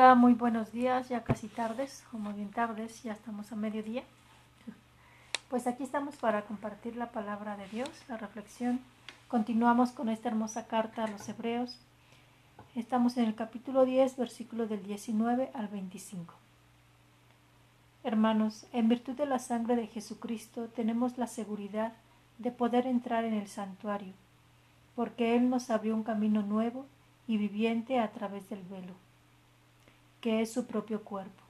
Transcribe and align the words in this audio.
Hola, 0.00 0.14
muy 0.14 0.34
buenos 0.34 0.70
días, 0.70 1.08
ya 1.08 1.24
casi 1.24 1.48
tardes, 1.48 2.04
o 2.12 2.18
muy 2.18 2.32
bien 2.34 2.52
tardes, 2.52 3.02
ya 3.02 3.14
estamos 3.14 3.50
a 3.50 3.56
mediodía. 3.56 4.04
Pues 5.50 5.66
aquí 5.66 5.82
estamos 5.82 6.14
para 6.14 6.42
compartir 6.42 6.94
la 6.94 7.10
palabra 7.10 7.56
de 7.56 7.66
Dios, 7.66 7.90
la 8.06 8.16
reflexión. 8.16 8.78
Continuamos 9.26 9.90
con 9.90 10.08
esta 10.08 10.28
hermosa 10.28 10.68
carta 10.68 11.02
a 11.02 11.08
los 11.08 11.28
hebreos. 11.28 11.80
Estamos 12.76 13.16
en 13.16 13.24
el 13.24 13.34
capítulo 13.34 13.84
10, 13.84 14.16
versículo 14.16 14.68
del 14.68 14.84
19 14.84 15.50
al 15.52 15.66
25. 15.66 16.32
Hermanos, 18.04 18.66
en 18.72 18.88
virtud 18.88 19.16
de 19.16 19.26
la 19.26 19.40
sangre 19.40 19.74
de 19.74 19.88
Jesucristo 19.88 20.68
tenemos 20.68 21.18
la 21.18 21.26
seguridad 21.26 21.92
de 22.38 22.52
poder 22.52 22.86
entrar 22.86 23.24
en 23.24 23.34
el 23.34 23.48
santuario, 23.48 24.12
porque 24.94 25.34
Él 25.34 25.50
nos 25.50 25.70
abrió 25.70 25.96
un 25.96 26.04
camino 26.04 26.42
nuevo 26.42 26.86
y 27.26 27.36
viviente 27.36 27.98
a 27.98 28.12
través 28.12 28.48
del 28.48 28.62
velo, 28.62 28.94
que 30.20 30.42
es 30.42 30.52
su 30.52 30.66
propio 30.66 31.04
cuerpo 31.04 31.48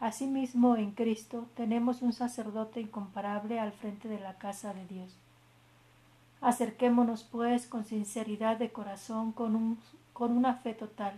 Asimismo, 0.00 0.76
en 0.76 0.92
Cristo 0.92 1.46
tenemos 1.54 2.00
un 2.00 2.14
sacerdote 2.14 2.80
incomparable 2.80 3.60
al 3.60 3.72
frente 3.72 4.08
de 4.08 4.18
la 4.18 4.38
casa 4.38 4.72
de 4.72 4.86
Dios. 4.86 5.14
Acerquémonos, 6.40 7.22
pues, 7.22 7.66
con 7.66 7.84
sinceridad 7.84 8.56
de 8.56 8.72
corazón, 8.72 9.32
con, 9.32 9.54
un, 9.54 9.78
con 10.14 10.34
una 10.34 10.54
fe 10.54 10.72
total, 10.72 11.12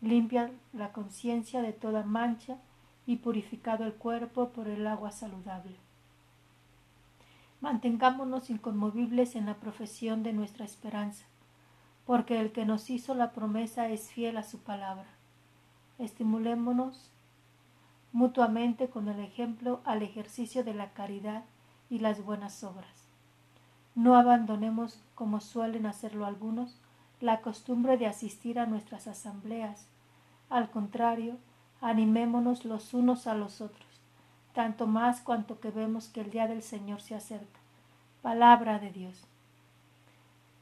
limpia 0.00 0.52
la 0.72 0.92
conciencia 0.92 1.60
de 1.60 1.72
toda 1.72 2.04
mancha 2.04 2.56
y 3.04 3.16
purificado 3.16 3.84
el 3.84 3.94
cuerpo 3.94 4.50
por 4.50 4.68
el 4.68 4.86
agua 4.86 5.10
saludable. 5.10 5.74
Mantengámonos 7.60 8.48
inconmovibles 8.48 9.34
en 9.34 9.46
la 9.46 9.54
profesión 9.54 10.22
de 10.22 10.32
nuestra 10.32 10.64
esperanza, 10.64 11.24
porque 12.06 12.40
el 12.40 12.52
que 12.52 12.64
nos 12.64 12.90
hizo 12.90 13.12
la 13.14 13.32
promesa 13.32 13.88
es 13.88 14.08
fiel 14.12 14.36
a 14.36 14.44
su 14.44 14.60
palabra. 14.60 15.13
Estimulémonos 15.98 17.10
mutuamente 18.12 18.88
con 18.88 19.08
el 19.08 19.20
ejemplo 19.20 19.80
al 19.84 20.02
ejercicio 20.02 20.64
de 20.64 20.74
la 20.74 20.92
caridad 20.92 21.44
y 21.90 21.98
las 21.98 22.24
buenas 22.24 22.62
obras. 22.64 23.08
No 23.94 24.16
abandonemos, 24.16 25.00
como 25.14 25.40
suelen 25.40 25.86
hacerlo 25.86 26.26
algunos, 26.26 26.80
la 27.20 27.40
costumbre 27.40 27.96
de 27.96 28.06
asistir 28.06 28.58
a 28.58 28.66
nuestras 28.66 29.06
asambleas. 29.06 29.86
Al 30.50 30.70
contrario, 30.70 31.38
animémonos 31.80 32.64
los 32.64 32.94
unos 32.94 33.26
a 33.26 33.34
los 33.34 33.60
otros, 33.60 34.00
tanto 34.52 34.86
más 34.86 35.20
cuanto 35.20 35.60
que 35.60 35.70
vemos 35.70 36.08
que 36.08 36.20
el 36.20 36.30
día 36.30 36.46
del 36.46 36.62
Señor 36.62 37.00
se 37.00 37.14
acerca. 37.14 37.60
Palabra 38.22 38.78
de 38.78 38.90
Dios. 38.90 39.22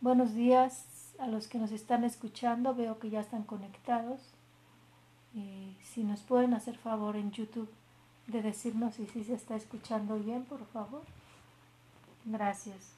Buenos 0.00 0.34
días 0.34 1.14
a 1.18 1.26
los 1.26 1.48
que 1.48 1.58
nos 1.58 1.70
están 1.70 2.04
escuchando, 2.04 2.74
veo 2.74 2.98
que 2.98 3.10
ya 3.10 3.20
están 3.20 3.44
conectados. 3.44 4.20
Y 5.34 5.76
si 5.82 6.04
nos 6.04 6.20
pueden 6.20 6.54
hacer 6.54 6.76
favor 6.76 7.16
en 7.16 7.30
YouTube 7.30 7.70
de 8.26 8.42
decirnos 8.42 8.94
si 8.94 9.06
sí 9.06 9.24
se 9.24 9.34
está 9.34 9.56
escuchando 9.56 10.18
bien, 10.18 10.44
por 10.44 10.64
favor. 10.66 11.02
Gracias. 12.24 12.92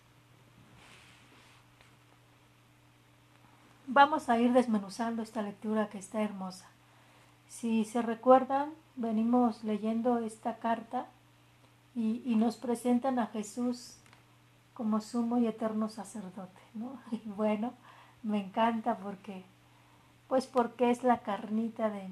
Vamos 3.87 4.29
a 4.29 4.39
ir 4.39 4.53
desmenuzando 4.53 5.23
esta 5.23 5.43
lectura 5.43 5.89
que 5.89 5.99
está 5.99 6.23
hermosa. 6.23 6.67
Si 7.49 7.85
se 7.85 8.03
recuerdan, 8.03 8.71
venimos 8.97 9.63
leyendo 9.63 10.19
esta 10.19 10.57
carta 10.59 11.07
y, 11.95 12.23
y 12.25 12.37
nos 12.37 12.57
presentan 12.57 13.19
a 13.19 13.27
Jesús 13.27 13.99
como 14.73 15.01
sumo 15.01 15.39
y 15.39 15.47
eterno 15.47 15.89
sacerdote, 15.89 16.61
¿no? 16.75 16.99
Y 17.13 17.29
bueno, 17.29 17.73
me 18.23 18.41
encanta 18.41 18.97
porque 18.97 19.45
pues 20.29 20.47
porque 20.47 20.91
es 20.91 21.03
la 21.03 21.21
carnita 21.21 21.91
de... 21.91 22.09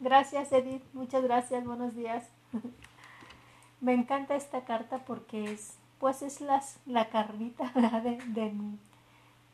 Gracias 0.00 0.52
Edith, 0.52 0.82
muchas 0.92 1.22
gracias, 1.22 1.64
buenos 1.64 1.94
días. 1.94 2.28
Me 3.80 3.94
encanta 3.94 4.34
esta 4.34 4.64
carta 4.64 5.04
porque 5.04 5.52
es, 5.52 5.74
pues 5.98 6.22
es 6.22 6.40
las, 6.40 6.78
la 6.86 7.08
carnita 7.10 7.70
de, 7.74 8.18
de, 8.28 8.52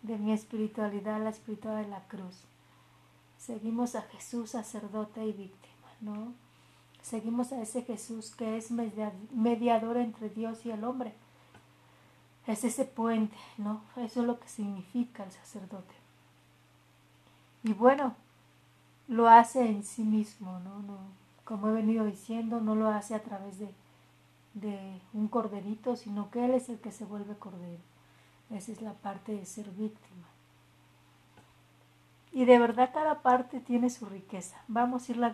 de 0.02 0.18
mi 0.18 0.32
espiritualidad, 0.32 1.22
la 1.22 1.30
espiritualidad 1.30 1.84
de 1.84 1.90
la 1.90 2.08
cruz. 2.08 2.44
Seguimos 3.38 3.94
a 3.94 4.02
Jesús, 4.02 4.50
sacerdote 4.50 5.24
y 5.24 5.32
víctima, 5.32 5.88
¿no? 6.00 6.32
Seguimos 7.02 7.52
a 7.52 7.60
ese 7.60 7.82
Jesús 7.82 8.34
que 8.34 8.56
es 8.56 8.70
mediador 8.70 9.98
entre 9.98 10.30
Dios 10.30 10.64
y 10.64 10.70
el 10.70 10.84
hombre. 10.84 11.12
Es 12.46 12.64
ese 12.64 12.86
puente, 12.86 13.36
¿no? 13.58 13.82
Eso 13.96 14.20
es 14.20 14.26
lo 14.26 14.40
que 14.40 14.48
significa 14.48 15.24
el 15.24 15.32
sacerdote. 15.32 15.94
Y 17.64 17.72
bueno, 17.72 18.14
lo 19.08 19.28
hace 19.28 19.66
en 19.66 19.82
sí 19.82 20.04
mismo, 20.04 20.60
¿no? 20.60 20.80
no 20.80 20.98
como 21.44 21.68
he 21.68 21.72
venido 21.72 22.04
diciendo, 22.04 22.60
no 22.60 22.74
lo 22.74 22.88
hace 22.88 23.14
a 23.14 23.22
través 23.22 23.58
de, 23.58 23.68
de 24.54 25.00
un 25.12 25.28
corderito, 25.28 25.96
sino 25.96 26.30
que 26.30 26.44
Él 26.44 26.52
es 26.52 26.68
el 26.68 26.78
que 26.78 26.92
se 26.92 27.04
vuelve 27.04 27.36
cordero. 27.36 27.82
Esa 28.50 28.72
es 28.72 28.82
la 28.82 28.92
parte 28.92 29.32
de 29.32 29.44
ser 29.44 29.70
víctima. 29.70 30.26
Y 32.32 32.46
de 32.46 32.58
verdad 32.58 32.90
cada 32.92 33.22
parte 33.22 33.60
tiene 33.60 33.90
su 33.90 34.06
riqueza. 34.06 34.62
Vamos 34.68 35.08
a 35.08 35.12
irla 35.12 35.32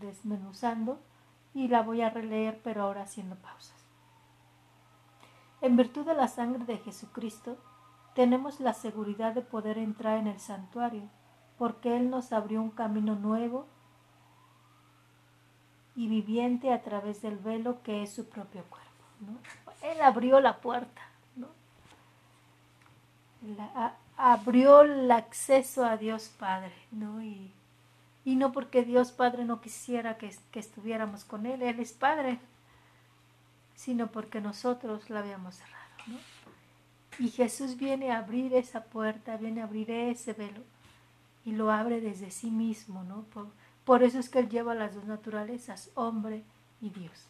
desmenuzando 0.00 1.00
y 1.54 1.68
la 1.68 1.82
voy 1.82 2.02
a 2.02 2.10
releer, 2.10 2.60
pero 2.62 2.82
ahora 2.82 3.02
haciendo 3.02 3.36
pausas. 3.36 3.76
En 5.62 5.76
virtud 5.76 6.06
de 6.06 6.14
la 6.14 6.28
sangre 6.28 6.64
de 6.64 6.78
Jesucristo, 6.78 7.56
tenemos 8.14 8.60
la 8.60 8.74
seguridad 8.74 9.34
de 9.34 9.42
poder 9.42 9.78
entrar 9.78 10.18
en 10.18 10.26
el 10.26 10.40
santuario 10.40 11.08
porque 11.60 11.94
Él 11.94 12.08
nos 12.08 12.32
abrió 12.32 12.62
un 12.62 12.70
camino 12.70 13.16
nuevo 13.16 13.66
y 15.94 16.08
viviente 16.08 16.72
a 16.72 16.80
través 16.80 17.20
del 17.20 17.36
velo 17.36 17.82
que 17.82 18.02
es 18.02 18.14
su 18.14 18.30
propio 18.30 18.64
cuerpo. 18.64 18.88
Él 19.82 20.00
abrió 20.00 20.40
la 20.40 20.56
puerta, 20.62 21.02
¿no? 21.36 21.48
abrió 24.16 24.80
el 24.80 25.10
acceso 25.10 25.84
a 25.84 25.98
Dios 25.98 26.30
Padre, 26.38 26.72
¿no? 26.92 27.22
Y, 27.22 27.52
no 28.24 28.52
porque 28.52 28.82
Dios 28.82 29.12
Padre 29.12 29.44
no 29.44 29.60
quisiera 29.60 30.16
que, 30.16 30.34
que, 30.50 30.60
estuviéramos 30.60 31.26
con 31.26 31.44
Él, 31.44 31.60
Él 31.60 31.78
es 31.78 31.92
Padre, 31.92 32.38
sino 33.74 34.06
porque 34.06 34.40
nosotros 34.40 35.10
la 35.10 35.18
habíamos 35.18 35.56
cerrado, 35.56 35.90
¿no? 36.06 36.16
Y 37.18 37.28
Jesús 37.28 37.76
viene 37.76 38.12
a 38.12 38.20
abrir 38.20 38.54
esa 38.54 38.84
puerta, 38.84 39.36
viene 39.36 39.60
a 39.60 39.64
abrir 39.64 39.90
ese 39.90 40.32
velo 40.32 40.62
y 41.44 41.52
lo 41.52 41.70
abre 41.70 42.00
desde 42.00 42.30
sí 42.30 42.50
mismo, 42.50 43.04
¿no? 43.04 43.24
Por, 43.84 44.02
eso 44.02 44.18
es 44.18 44.28
que 44.28 44.38
él 44.38 44.48
lleva 44.48 44.74
las 44.74 44.94
dos 44.94 45.04
naturalezas, 45.04 45.90
hombre 45.94 46.44
y 46.80 46.90
Dios. 46.90 47.26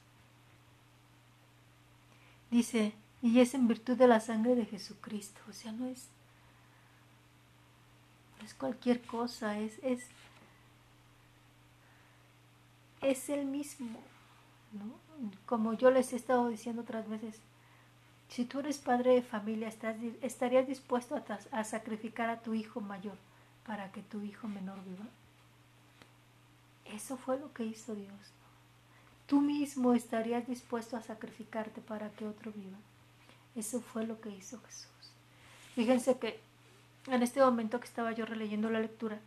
Dice, 2.51 2.95
y 3.23 3.41
es 3.41 3.55
en 3.55 3.69
virtud 3.69 3.97
de 3.97 4.09
la 4.09 4.21
sangre 4.21 4.55
de 4.57 4.67
Jesucristo, 4.67 5.41
o 5.49 5.53
sea, 5.53 5.73
no 5.73 5.87
es, 5.87 6.09
no 8.39 8.45
es 8.45 8.55
cualquier 8.55 9.01
cosa, 9.03 9.59
es, 9.59 9.79
es, 9.83 10.07
es 13.01 13.29
el 13.29 13.47
mismo, 13.47 14.01
¿no? 14.73 14.99
Como 15.47 15.75
yo 15.75 15.91
les 15.91 16.13
he 16.13 16.17
estado 16.17 16.49
diciendo 16.49 16.83
otras 16.83 17.09
veces, 17.09 17.41
si 18.29 18.45
tú 18.45 18.61
eres 18.61 18.79
padre 18.79 19.15
de 19.15 19.23
familia, 19.23 19.73
estarías 20.23 20.67
dispuesto 20.67 21.15
a, 21.17 21.59
a 21.59 21.65
sacrificar 21.65 22.31
a 22.31 22.41
tu 22.43 22.55
hijo 22.55 22.81
mayor 22.81 23.17
para 23.67 23.93
que 23.93 24.03
tu 24.03 24.23
hijo 24.23 24.49
menor 24.49 24.83
viva. 24.85 25.07
Eso 26.87 27.17
fue 27.17 27.39
lo 27.39 27.53
que 27.53 27.65
hizo 27.65 27.95
Dios. 27.95 28.33
Tú 29.27 29.41
mismo 29.41 29.95
estarías 29.95 30.47
dispuesto 30.47 30.97
a 30.97 31.03
sacrificarte 31.03 31.81
para 31.81 32.11
que 32.11 32.27
otro 32.27 32.53
viva. 32.53 32.79
Eso 33.55 33.81
fue 33.81 34.07
lo 34.07 34.21
que 34.21 34.31
hizo 34.31 34.61
Jesús. 34.63 34.91
Fíjense 35.75 36.19
que 36.19 36.41
en 37.07 37.23
este 37.23 37.41
momento 37.41 37.79
que 37.81 37.87
estaba 37.87 38.13
yo 38.13 38.27
releyendo 38.27 38.71
la 38.71 38.81
lectura, 38.81 39.21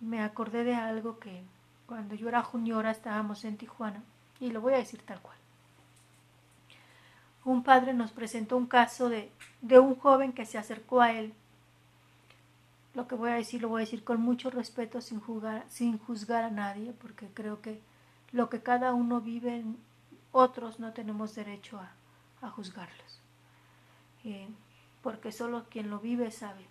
me 0.00 0.20
acordé 0.20 0.64
de 0.64 0.74
algo 0.74 1.18
que 1.18 1.42
cuando 1.86 2.14
yo 2.14 2.28
era 2.28 2.42
juniora 2.42 2.90
estábamos 2.90 3.44
en 3.44 3.56
Tijuana, 3.56 4.02
y 4.40 4.50
lo 4.50 4.60
voy 4.60 4.74
a 4.74 4.78
decir 4.78 5.00
tal 5.02 5.20
cual. 5.20 5.36
Un 7.44 7.62
padre 7.62 7.94
nos 7.94 8.10
presentó 8.10 8.56
un 8.56 8.66
caso 8.66 9.08
de, 9.08 9.30
de 9.60 9.78
un 9.78 9.96
joven 9.96 10.32
que 10.32 10.46
se 10.46 10.58
acercó 10.58 11.00
a 11.00 11.12
él 11.12 11.34
lo 12.94 13.08
que 13.08 13.14
voy 13.14 13.30
a 13.30 13.34
decir 13.34 13.60
lo 13.60 13.68
voy 13.68 13.82
a 13.82 13.84
decir 13.84 14.04
con 14.04 14.20
mucho 14.20 14.50
respeto 14.50 15.00
sin, 15.00 15.20
sin 15.68 15.98
juzgar 15.98 16.44
a 16.44 16.50
nadie, 16.50 16.92
porque 16.92 17.28
creo 17.34 17.60
que 17.60 17.80
lo 18.32 18.48
que 18.48 18.62
cada 18.62 18.94
uno 18.94 19.20
vive, 19.20 19.64
otros 20.32 20.80
no 20.80 20.92
tenemos 20.92 21.34
derecho 21.34 21.80
a, 21.80 22.50
juzgarlos. 22.50 23.20
Eh, 24.24 24.48
porque 25.02 25.32
solo 25.32 25.64
quien 25.70 25.88
lo 25.88 25.98
vive 25.98 26.30
sabe, 26.30 26.66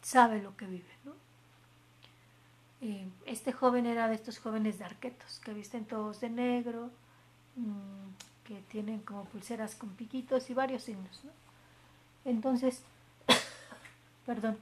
sabe 0.00 0.42
lo 0.42 0.56
que 0.56 0.66
vive. 0.66 0.92
Eh, 2.80 3.08
este 3.26 3.52
joven 3.52 3.86
era 3.86 4.08
de 4.08 4.16
estos 4.16 4.40
jóvenes 4.40 4.78
de 4.78 4.84
arquetos, 4.84 5.38
que 5.44 5.54
visten 5.54 5.84
todos 5.84 6.20
de 6.20 6.30
negro, 6.30 6.90
mm, 7.54 8.42
que 8.42 8.60
tienen 8.62 9.02
como 9.02 9.24
pulseras 9.26 9.76
con 9.76 9.90
piquitos 9.90 10.50
y 10.50 10.54
varios 10.54 10.82
signos. 10.82 11.22
Entonces, 12.24 12.82
perdón, 14.26 14.58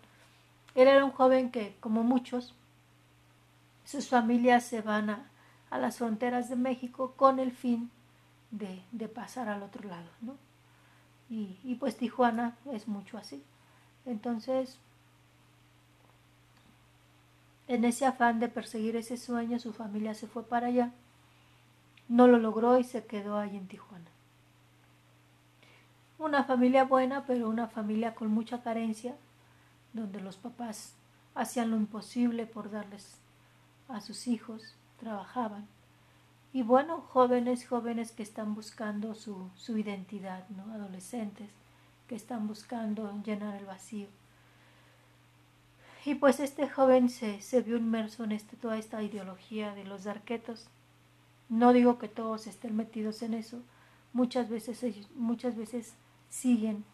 Él 0.74 0.88
era 0.88 1.04
un 1.04 1.10
joven 1.10 1.50
que, 1.50 1.76
como 1.80 2.02
muchos, 2.02 2.54
sus 3.84 4.08
familias 4.08 4.64
se 4.64 4.82
van 4.82 5.10
a, 5.10 5.26
las 5.70 5.98
fronteras 5.98 6.48
de 6.48 6.56
México 6.56 7.14
con 7.16 7.38
el 7.38 7.52
fin 7.52 7.90
de, 8.50 8.82
de 8.90 9.08
pasar 9.08 9.48
al 9.48 9.62
otro 9.62 9.88
lado, 9.88 10.08
¿no? 10.20 10.36
Y, 11.28 11.56
y, 11.62 11.76
pues 11.76 11.96
Tijuana 11.96 12.56
es 12.72 12.88
mucho 12.88 13.16
así. 13.16 13.40
Entonces, 14.04 14.78
en 17.68 17.84
ese 17.84 18.04
afán 18.04 18.40
de 18.40 18.48
perseguir 18.48 18.96
ese 18.96 19.16
sueño, 19.16 19.60
su 19.60 19.72
familia 19.72 20.14
se 20.14 20.26
fue 20.26 20.42
para 20.42 20.66
allá. 20.66 20.90
No 22.08 22.26
lo 22.26 22.38
logró 22.38 22.76
y 22.78 22.82
se 22.82 23.04
quedó 23.06 23.38
ahí 23.38 23.56
en 23.56 23.68
Tijuana. 23.68 24.10
Una 26.18 26.42
familia 26.42 26.82
buena, 26.82 27.24
pero 27.26 27.48
una 27.48 27.68
familia 27.68 28.16
con 28.16 28.28
mucha 28.32 28.60
carencia, 28.62 29.14
donde 29.92 30.20
los 30.20 30.36
papás 30.36 30.94
hacían 31.34 31.70
lo 31.70 31.76
imposible 31.76 32.46
por 32.46 32.70
darles 32.70 33.18
a 33.88 34.00
sus 34.00 34.26
hijos, 34.26 34.74
trabajaban. 34.98 35.66
Y 36.52 36.62
bueno, 36.62 37.00
jóvenes, 37.00 37.66
jóvenes 37.66 38.12
que 38.12 38.22
están 38.22 38.54
buscando 38.54 39.14
su, 39.14 39.50
su 39.54 39.78
identidad, 39.78 40.48
¿no? 40.50 40.72
Adolescentes 40.72 41.50
que 42.08 42.16
están 42.16 42.48
buscando 42.48 43.22
llenar 43.22 43.54
el 43.56 43.66
vacío. 43.66 44.08
Y 46.04 46.16
pues 46.16 46.40
este 46.40 46.68
joven 46.68 47.08
se, 47.08 47.40
se 47.40 47.60
vio 47.60 47.76
inmerso 47.76 48.24
en 48.24 48.32
este, 48.32 48.56
toda 48.56 48.78
esta 48.78 49.02
ideología 49.02 49.74
de 49.74 49.84
los 49.84 50.06
arquetos. 50.06 50.66
No 51.48 51.72
digo 51.72 51.98
que 51.98 52.08
todos 52.08 52.46
estén 52.46 52.74
metidos 52.76 53.22
en 53.22 53.34
eso, 53.34 53.62
muchas 54.12 54.48
veces, 54.48 55.08
muchas 55.14 55.56
veces 55.56 55.94
siguen 56.28 56.84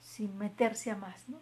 sin 0.00 0.36
meterse 0.38 0.90
a 0.90 0.96
más, 0.96 1.28
¿no? 1.28 1.38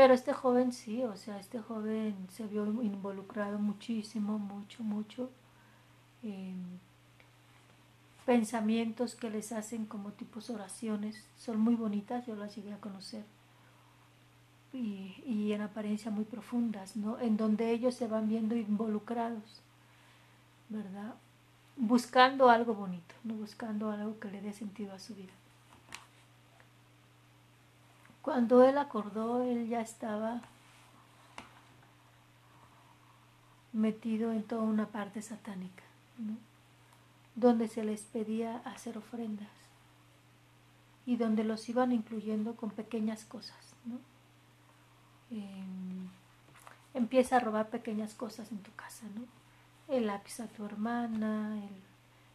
Pero 0.00 0.14
este 0.14 0.32
joven 0.32 0.72
sí, 0.72 1.04
o 1.04 1.14
sea, 1.14 1.38
este 1.38 1.60
joven 1.60 2.16
se 2.30 2.46
vio 2.46 2.64
involucrado 2.82 3.58
muchísimo, 3.58 4.38
mucho, 4.38 4.82
mucho. 4.82 5.30
en 6.22 6.80
pensamientos 8.24 9.14
que 9.14 9.28
les 9.28 9.52
hacen 9.52 9.84
como 9.84 10.12
tipos 10.12 10.48
oraciones, 10.48 11.26
son 11.36 11.60
muy 11.60 11.74
bonitas, 11.74 12.24
yo 12.26 12.34
las 12.34 12.56
llegué 12.56 12.72
a 12.72 12.80
conocer. 12.80 13.26
Y, 14.72 15.22
y 15.26 15.52
en 15.52 15.60
apariencia 15.60 16.10
muy 16.10 16.24
profundas, 16.24 16.96
¿no? 16.96 17.20
En 17.20 17.36
donde 17.36 17.70
ellos 17.70 17.94
se 17.94 18.06
van 18.06 18.26
viendo 18.26 18.56
involucrados, 18.56 19.60
¿verdad? 20.70 21.14
buscando 21.76 22.48
algo 22.48 22.72
bonito, 22.74 23.14
no 23.22 23.34
buscando 23.34 23.90
algo 23.90 24.18
que 24.18 24.30
le 24.30 24.40
dé 24.40 24.54
sentido 24.54 24.94
a 24.94 24.98
su 24.98 25.14
vida. 25.14 25.34
Cuando 28.22 28.62
él 28.64 28.78
acordó, 28.78 29.42
él 29.42 29.68
ya 29.68 29.80
estaba 29.80 30.42
metido 33.72 34.32
en 34.32 34.42
toda 34.42 34.62
una 34.62 34.86
parte 34.86 35.22
satánica, 35.22 35.84
donde 37.34 37.68
se 37.68 37.84
les 37.84 38.02
pedía 38.02 38.58
hacer 38.64 38.98
ofrendas 38.98 39.48
y 41.06 41.16
donde 41.16 41.44
los 41.44 41.68
iban 41.68 41.92
incluyendo 41.92 42.56
con 42.56 42.70
pequeñas 42.70 43.24
cosas. 43.24 43.74
¿no? 43.84 43.96
Eh, 45.30 45.64
empieza 46.94 47.36
a 47.36 47.40
robar 47.40 47.68
pequeñas 47.68 48.14
cosas 48.14 48.50
en 48.52 48.58
tu 48.58 48.72
casa, 48.74 49.06
¿no? 49.14 49.22
el 49.94 50.06
lápiz 50.06 50.40
a 50.40 50.46
tu 50.46 50.64
hermana, 50.64 51.58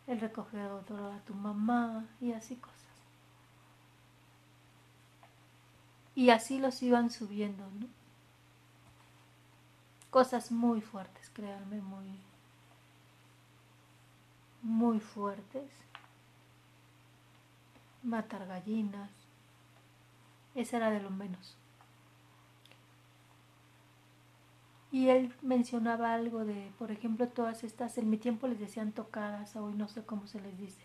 el, 0.08 0.14
el 0.14 0.20
recogedor 0.20 0.84
a 1.14 1.20
tu 1.26 1.34
mamá 1.34 2.06
y 2.20 2.34
así 2.34 2.56
cosas. 2.56 2.75
Y 6.16 6.30
así 6.30 6.60
los 6.60 6.82
iban 6.82 7.12
subiendo, 7.12 7.70
¿no? 7.72 7.88
Cosas 10.10 10.50
muy 10.50 10.80
fuertes, 10.80 11.30
créanme, 11.34 11.82
muy, 11.82 12.18
muy 14.62 15.02
fuertes. 15.02 15.70
Matar 18.02 18.48
gallinas. 18.48 19.12
Esa 20.54 20.78
era 20.78 20.90
de 20.90 21.02
lo 21.02 21.10
menos. 21.10 21.58
Y 24.96 25.10
él 25.10 25.36
mencionaba 25.42 26.14
algo 26.14 26.46
de, 26.46 26.72
por 26.80 26.92
ejemplo, 26.92 27.28
todas 27.28 27.66
estas, 27.66 27.98
en 27.98 28.10
mi 28.10 28.18
tiempo 28.18 28.48
les 28.48 28.60
decían 28.60 28.94
tocadas, 28.94 29.58
hoy 29.58 29.74
no 29.74 29.90
sé 29.90 30.06
cómo 30.06 30.26
se 30.28 30.40
les 30.40 30.58
dice, 30.58 30.82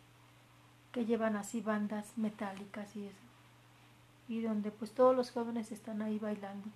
que 0.90 1.06
llevan 1.06 1.36
así 1.36 1.60
bandas 1.60 2.18
metálicas 2.18 2.96
y 2.96 3.06
eso. 3.06 3.29
Y 4.30 4.40
donde 4.40 4.70
pues 4.70 4.92
todos 4.92 5.14
los 5.14 5.30
jóvenes 5.30 5.72
están 5.72 6.00
ahí 6.00 6.18
bailando. 6.18 6.68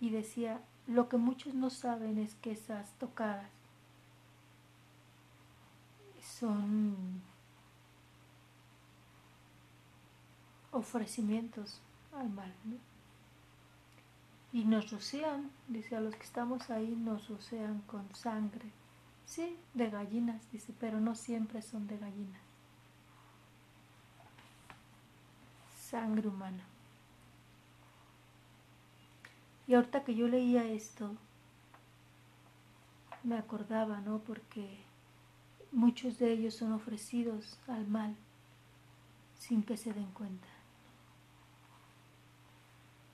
Y 0.00 0.10
decía, 0.10 0.60
lo 0.88 1.08
que 1.08 1.18
muchos 1.18 1.54
no 1.54 1.70
saben 1.70 2.18
es 2.18 2.34
que 2.34 2.50
esas 2.50 2.90
tocadas 2.98 3.48
son 6.20 7.22
ofrecimientos 10.72 11.82
al 12.16 12.30
mal. 12.30 12.52
Y 14.52 14.64
nos 14.64 14.90
rocian, 14.90 15.50
dice, 15.68 15.94
a 15.94 16.00
los 16.00 16.16
que 16.16 16.24
estamos 16.24 16.70
ahí 16.70 16.96
nos 16.96 17.28
rocian 17.28 17.82
con 17.82 18.12
sangre. 18.14 18.72
Sí, 19.26 19.56
de 19.74 19.90
gallinas, 19.90 20.50
dice, 20.50 20.74
pero 20.80 20.98
no 20.98 21.14
siempre 21.14 21.62
son 21.62 21.86
de 21.86 21.98
gallinas. 21.98 22.49
Sangre 25.90 26.28
humana. 26.28 26.64
Y 29.66 29.74
ahorita 29.74 30.04
que 30.04 30.14
yo 30.14 30.28
leía 30.28 30.64
esto, 30.64 31.16
me 33.22 33.36
acordaba, 33.36 34.00
¿no? 34.00 34.18
Porque 34.18 34.78
muchos 35.72 36.18
de 36.18 36.32
ellos 36.32 36.54
son 36.54 36.72
ofrecidos 36.72 37.58
al 37.68 37.86
mal 37.86 38.16
sin 39.38 39.62
que 39.62 39.76
se 39.76 39.92
den 39.92 40.10
cuenta. 40.12 40.48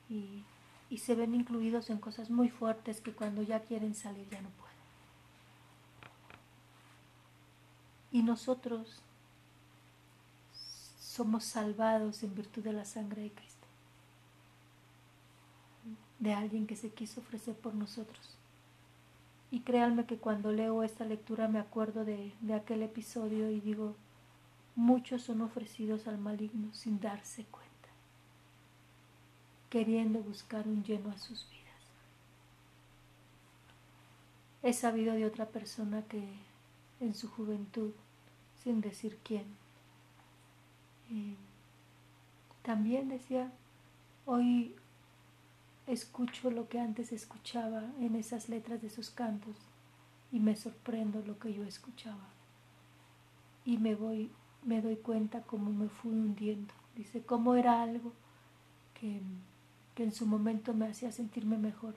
Y 0.09 0.45
y 0.89 0.99
se 0.99 1.15
ven 1.15 1.35
incluidos 1.35 1.91
en 1.91 1.99
cosas 1.99 2.31
muy 2.31 2.49
fuertes 2.49 3.01
que 3.01 3.13
cuando 3.13 3.43
ya 3.43 3.61
quieren 3.61 3.95
salir 3.95 4.29
ya 4.31 4.41
no 4.41 4.51
pueden. 4.51 4.77
Y 8.13 8.23
nosotros 8.23 9.03
somos 11.17 11.45
salvados 11.45 12.23
en 12.23 12.35
virtud 12.35 12.63
de 12.63 12.73
la 12.73 12.85
sangre 12.85 13.23
de 13.23 13.31
Cristo, 13.31 13.67
de 16.19 16.35
alguien 16.35 16.67
que 16.67 16.77
se 16.77 16.91
quiso 16.91 17.21
ofrecer 17.21 17.55
por 17.57 17.75
nosotros. 17.75 18.37
Y 19.51 19.61
créanme 19.61 20.07
que 20.07 20.19
cuando 20.19 20.53
leo 20.53 20.83
esta 20.83 21.05
lectura 21.05 21.49
me 21.49 21.59
acuerdo 21.59 22.05
de, 22.05 22.35
de 22.41 22.55
aquel 22.55 22.83
episodio 22.83 23.51
y 23.51 23.61
digo, 23.61 23.95
muchos 24.75 25.23
son 25.23 25.41
ofrecidos 25.41 26.07
al 26.07 26.19
maligno 26.19 26.75
sin 26.75 27.01
darse 27.01 27.45
cuenta 27.45 27.67
queriendo 29.71 30.21
buscar 30.21 30.67
un 30.69 30.83
lleno 30.85 31.11
a 31.11 31.19
sus 31.19 31.47
vidas. 31.51 31.67
He 34.63 34.73
sabido 34.73 35.15
de 35.15 35.27
otra 35.27 35.47
persona 35.47 36.03
que 36.09 36.23
en 37.01 37.15
su 37.15 37.29
juventud, 37.29 37.93
sin 38.63 38.81
decir 38.81 39.19
quién, 39.23 39.45
también 42.63 43.09
decía, 43.09 43.53
hoy 44.25 44.75
escucho 45.87 46.51
lo 46.51 46.69
que 46.69 46.81
antes 46.81 47.13
escuchaba 47.13 47.85
en 48.01 48.17
esas 48.17 48.49
letras 48.49 48.83
de 48.83 48.91
sus 48.91 49.11
cantos 49.11 49.57
y 50.33 50.41
me 50.41 50.57
sorprendo 50.57 51.23
lo 51.27 51.39
que 51.39 51.53
yo 51.53 51.65
escuchaba. 51.65 52.29
Y 53.65 53.79
me 53.79 53.95
voy, 53.95 54.31
me 54.65 54.83
doy 54.83 54.97
cuenta 54.97 55.43
cómo 55.43 55.73
me 55.73 55.89
fui 55.89 56.13
hundiendo. 56.13 56.75
Dice, 56.97 57.23
cómo 57.23 57.55
era 57.55 57.83
algo 57.83 58.13
que 58.95 59.21
que 59.97 60.05
en 60.05 60.13
su 60.13 60.27
momento 60.27 60.75
me 60.75 60.87
hacía 60.87 61.11
sentirme 61.11 61.57
mejor, 61.57 61.95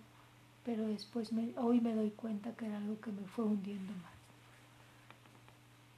pero 0.64 0.88
después 0.88 1.32
hoy 1.58 1.82
me 1.82 1.94
doy 1.94 2.12
cuenta 2.12 2.56
que 2.56 2.66
era 2.66 2.78
algo 2.78 3.00
que 3.02 3.12
me 3.12 3.28
fue 3.28 3.44
hundiendo 3.44 3.92
más. 3.92 4.19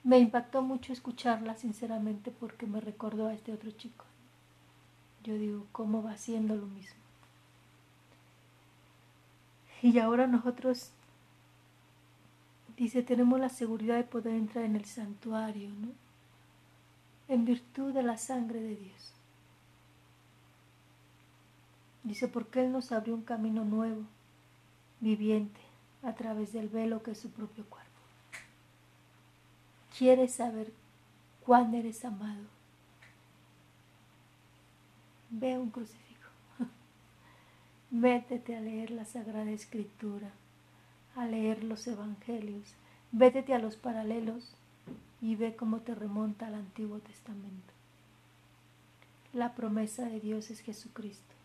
Me 0.03 0.17
impactó 0.17 0.61
mucho 0.61 0.93
escucharla, 0.93 1.55
sinceramente, 1.55 2.31
porque 2.31 2.65
me 2.65 2.81
recordó 2.81 3.27
a 3.27 3.33
este 3.33 3.53
otro 3.53 3.71
chico. 3.71 4.05
Yo 5.23 5.35
digo, 5.35 5.67
¿cómo 5.71 6.01
va 6.01 6.13
haciendo 6.13 6.55
lo 6.55 6.65
mismo? 6.65 6.99
Y 9.83 9.97
ahora 9.99 10.27
nosotros, 10.27 10.91
dice, 12.77 13.03
tenemos 13.03 13.39
la 13.39 13.49
seguridad 13.49 13.95
de 13.95 14.03
poder 14.03 14.33
entrar 14.33 14.65
en 14.65 14.75
el 14.75 14.85
santuario, 14.85 15.69
¿no? 15.69 15.89
En 17.27 17.45
virtud 17.45 17.93
de 17.93 18.03
la 18.03 18.17
sangre 18.17 18.61
de 18.61 18.75
Dios. 18.75 19.13
Dice, 22.03 22.27
porque 22.27 22.61
Él 22.61 22.71
nos 22.71 22.91
abrió 22.91 23.13
un 23.13 23.23
camino 23.23 23.63
nuevo, 23.63 24.03
viviente, 24.99 25.61
a 26.03 26.13
través 26.13 26.53
del 26.53 26.67
velo 26.67 27.03
que 27.03 27.11
es 27.11 27.19
su 27.19 27.29
propio 27.29 27.65
cuerpo. 27.65 27.80
¿Quieres 30.01 30.33
saber 30.33 30.73
cuán 31.45 31.75
eres 31.75 32.03
amado? 32.05 32.41
Ve 35.29 35.59
un 35.59 35.69
crucifijo. 35.69 36.31
Métete 37.91 38.55
a 38.55 38.61
leer 38.61 38.89
la 38.89 39.05
Sagrada 39.05 39.51
Escritura, 39.51 40.31
a 41.15 41.27
leer 41.27 41.63
los 41.63 41.85
Evangelios, 41.85 42.73
vétete 43.11 43.53
a 43.53 43.59
los 43.59 43.75
paralelos 43.75 44.55
y 45.21 45.35
ve 45.35 45.55
cómo 45.55 45.81
te 45.81 45.93
remonta 45.93 46.47
al 46.47 46.55
Antiguo 46.55 46.97
Testamento. 46.97 47.71
La 49.33 49.53
promesa 49.53 50.05
de 50.05 50.19
Dios 50.19 50.49
es 50.49 50.61
Jesucristo. 50.61 51.35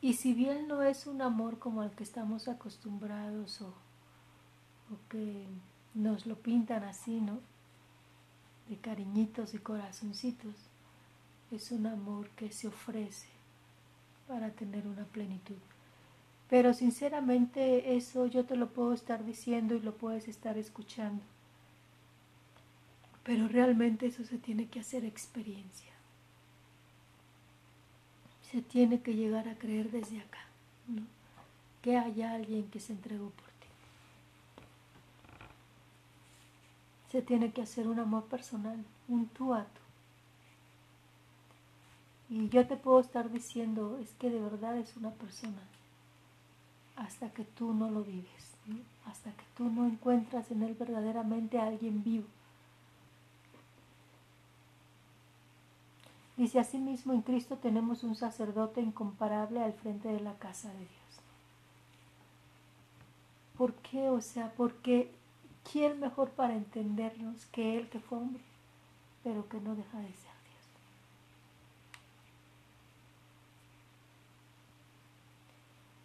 Y 0.00 0.14
si 0.14 0.34
bien 0.34 0.66
no 0.66 0.82
es 0.82 1.06
un 1.06 1.22
amor 1.22 1.60
como 1.60 1.82
al 1.82 1.92
que 1.92 2.02
estamos 2.02 2.48
acostumbrados 2.48 3.62
o, 3.62 3.68
o 3.68 4.98
que 5.08 5.46
nos 5.98 6.26
lo 6.26 6.36
pintan 6.36 6.84
así, 6.84 7.20
¿no? 7.20 7.40
De 8.68 8.76
cariñitos 8.76 9.52
y 9.54 9.58
corazoncitos, 9.58 10.54
es 11.50 11.72
un 11.72 11.86
amor 11.86 12.28
que 12.30 12.52
se 12.52 12.68
ofrece 12.68 13.26
para 14.28 14.50
tener 14.50 14.86
una 14.86 15.04
plenitud. 15.04 15.56
Pero 16.48 16.72
sinceramente 16.72 17.96
eso 17.96 18.26
yo 18.26 18.44
te 18.44 18.56
lo 18.56 18.68
puedo 18.68 18.92
estar 18.92 19.24
diciendo 19.24 19.74
y 19.74 19.80
lo 19.80 19.94
puedes 19.94 20.28
estar 20.28 20.56
escuchando. 20.56 21.22
Pero 23.24 23.48
realmente 23.48 24.06
eso 24.06 24.24
se 24.24 24.38
tiene 24.38 24.68
que 24.68 24.80
hacer 24.80 25.04
experiencia. 25.04 25.92
Se 28.52 28.62
tiene 28.62 29.00
que 29.02 29.14
llegar 29.14 29.48
a 29.48 29.58
creer 29.58 29.90
desde 29.90 30.20
acá, 30.20 30.44
¿no? 30.86 31.02
que 31.82 31.96
haya 31.96 32.32
alguien 32.32 32.70
que 32.70 32.80
se 32.80 32.92
entregó 32.92 33.30
por 33.30 33.47
Se 37.10 37.22
tiene 37.22 37.52
que 37.52 37.62
hacer 37.62 37.88
un 37.88 37.98
amor 37.98 38.24
personal, 38.24 38.84
un 39.08 39.26
tú 39.28 39.54
a 39.54 39.64
tú. 39.64 39.80
Y 42.30 42.48
yo 42.50 42.66
te 42.66 42.76
puedo 42.76 43.00
estar 43.00 43.30
diciendo, 43.30 43.98
es 44.02 44.10
que 44.18 44.28
de 44.30 44.40
verdad 44.40 44.76
es 44.76 44.94
una 44.96 45.10
persona, 45.10 45.62
hasta 46.96 47.30
que 47.30 47.44
tú 47.44 47.72
no 47.72 47.90
lo 47.90 48.02
vives, 48.02 48.54
hasta 49.06 49.30
que 49.30 49.44
tú 49.56 49.70
no 49.70 49.86
encuentras 49.86 50.50
en 50.50 50.62
él 50.62 50.74
verdaderamente 50.74 51.58
a 51.58 51.66
alguien 51.66 52.04
vivo. 52.04 52.26
Dice 56.36 56.60
asimismo, 56.60 57.14
en 57.14 57.22
Cristo 57.22 57.56
tenemos 57.56 58.04
un 58.04 58.14
sacerdote 58.14 58.80
incomparable 58.80 59.60
al 59.60 59.72
frente 59.72 60.08
de 60.08 60.20
la 60.20 60.34
casa 60.34 60.68
de 60.68 60.78
Dios. 60.78 60.90
¿Por 63.56 63.72
qué? 63.74 64.08
O 64.08 64.20
sea, 64.20 64.52
porque 64.56 65.10
¿quién 65.70 66.00
mejor 66.00 66.30
para 66.30 66.54
entendernos 66.54 67.46
que 67.46 67.78
Él 67.78 67.88
que 67.88 68.00
fue 68.00 68.18
hombre, 68.18 68.42
pero 69.22 69.48
que 69.48 69.60
no 69.60 69.74
deja 69.74 69.98
de 69.98 70.12
ser? 70.12 70.38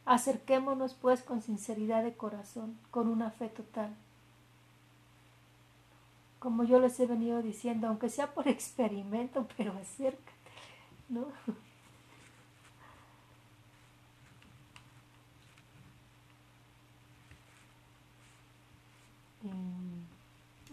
Acerquémonos 0.05 0.95
pues 0.95 1.23
con 1.23 1.41
sinceridad 1.41 2.03
de 2.03 2.15
corazón, 2.15 2.77
con 2.91 3.07
una 3.07 3.31
fe 3.31 3.47
total. 3.47 3.95
Como 6.39 6.65
yo 6.65 6.79
les 6.79 6.99
he 6.99 7.05
venido 7.05 7.41
diciendo, 7.41 7.87
aunque 7.87 8.09
sea 8.09 8.33
por 8.33 8.47
experimento, 8.49 9.47
pero 9.55 9.71
acércate, 9.73 10.31
¿no? 11.09 11.27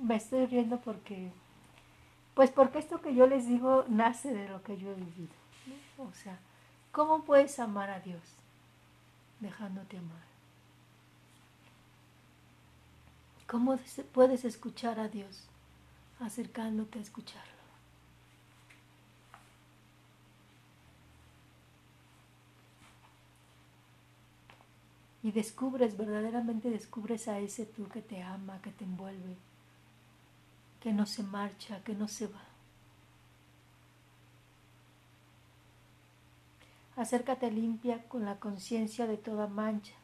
Me 0.02 0.16
estoy 0.16 0.46
riendo 0.46 0.80
porque, 0.80 1.30
pues 2.34 2.50
porque 2.50 2.78
esto 2.78 3.00
que 3.00 3.14
yo 3.14 3.26
les 3.26 3.46
digo 3.46 3.84
nace 3.88 4.32
de 4.32 4.48
lo 4.48 4.62
que 4.62 4.76
yo 4.76 4.90
he 4.90 4.94
vivido. 4.94 5.34
O 5.98 6.12
sea, 6.14 6.38
¿cómo 6.92 7.24
puedes 7.24 7.58
amar 7.58 7.90
a 7.90 8.00
Dios? 8.00 8.22
dejándote 9.40 9.96
amar. 9.98 10.30
¿Cómo 13.46 13.78
puedes 14.12 14.44
escuchar 14.44 15.00
a 15.00 15.08
Dios 15.08 15.48
acercándote 16.20 16.98
a 16.98 17.02
escucharlo? 17.02 17.50
Y 25.22 25.32
descubres, 25.32 25.98
verdaderamente 25.98 26.70
descubres 26.70 27.28
a 27.28 27.40
ese 27.40 27.66
tú 27.66 27.88
que 27.88 28.00
te 28.00 28.22
ama, 28.22 28.62
que 28.62 28.70
te 28.70 28.84
envuelve, 28.84 29.36
que 30.80 30.92
no 30.92 31.06
se 31.06 31.22
marcha, 31.22 31.82
que 31.84 31.94
no 31.94 32.08
se 32.08 32.26
va. 32.26 32.42
Acércate 36.96 37.50
limpia 37.50 38.02
con 38.08 38.24
la 38.24 38.38
conciencia 38.38 39.06
de 39.06 39.16
toda 39.16 39.46
mancha. 39.46 39.94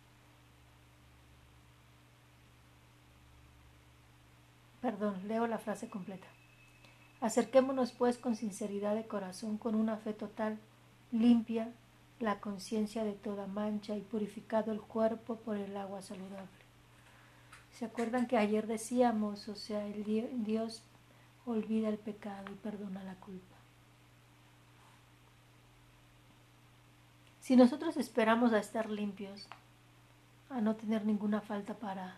Perdón, 4.80 5.26
leo 5.26 5.46
la 5.46 5.58
frase 5.58 5.90
completa. 5.90 6.26
Acerquémonos 7.20 7.92
pues 7.92 8.18
con 8.18 8.36
sinceridad 8.36 8.94
de 8.94 9.06
corazón, 9.06 9.58
con 9.58 9.74
una 9.74 9.96
fe 9.96 10.12
total, 10.12 10.58
limpia 11.10 11.72
la 12.20 12.40
conciencia 12.40 13.04
de 13.04 13.12
toda 13.12 13.46
mancha 13.46 13.96
y 13.96 14.00
purificado 14.00 14.72
el 14.72 14.80
cuerpo 14.80 15.36
por 15.36 15.56
el 15.56 15.76
agua 15.76 16.02
saludable. 16.02 16.55
¿Se 17.78 17.84
acuerdan 17.84 18.26
que 18.26 18.38
ayer 18.38 18.66
decíamos, 18.66 19.48
o 19.48 19.54
sea, 19.54 19.86
el 19.86 20.02
Dios 20.44 20.82
olvida 21.44 21.90
el 21.90 21.98
pecado 21.98 22.50
y 22.50 22.54
perdona 22.54 23.04
la 23.04 23.16
culpa? 23.16 23.54
Si 27.42 27.54
nosotros 27.54 27.98
esperamos 27.98 28.54
a 28.54 28.60
estar 28.60 28.88
limpios, 28.88 29.46
a 30.48 30.62
no 30.62 30.74
tener 30.74 31.04
ninguna 31.04 31.42
falta 31.42 31.74
para, 31.74 32.16